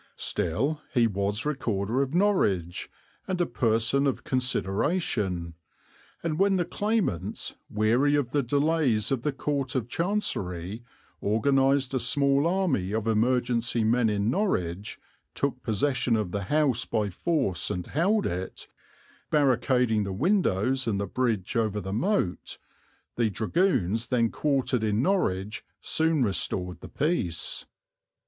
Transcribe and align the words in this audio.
Still 0.17 0.81
he 0.95 1.05
was 1.05 1.45
Recorder 1.45 2.01
of 2.01 2.15
Norwich 2.15 2.89
and 3.27 3.39
a 3.39 3.45
person 3.45 4.07
of 4.07 4.23
consideration, 4.23 5.53
and 6.23 6.39
when 6.39 6.55
the 6.55 6.65
claimants, 6.65 7.53
weary 7.69 8.15
of 8.15 8.31
the 8.31 8.41
delays 8.41 9.11
of 9.11 9.21
the 9.21 9.31
Court 9.31 9.75
of 9.75 9.87
Chancery, 9.87 10.83
organized 11.19 11.93
a 11.93 11.99
small 11.99 12.47
army 12.47 12.93
of 12.93 13.05
emergency 13.05 13.83
men 13.83 14.09
in 14.09 14.31
Norwich, 14.31 14.99
took 15.35 15.61
possession 15.61 16.15
of 16.15 16.31
the 16.31 16.45
house 16.45 16.83
by 16.83 17.11
force 17.11 17.69
and 17.69 17.85
held 17.85 18.25
it, 18.25 18.67
barricading 19.29 20.03
the 20.03 20.11
windows 20.13 20.87
and 20.87 20.99
the 20.99 21.05
bridge 21.05 21.55
over 21.55 21.79
the 21.79 21.93
moat, 21.93 22.57
the 23.17 23.29
dragoons 23.29 24.07
then 24.07 24.31
quartered 24.31 24.83
in 24.83 25.03
Norwich 25.03 25.63
soon 25.79 26.23
restored 26.23 26.81
the 26.81 26.89
peace. 26.89 27.67